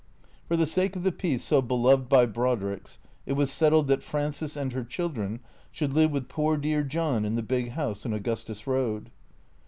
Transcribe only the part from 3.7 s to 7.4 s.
that Frances and her children should live with poor dear John in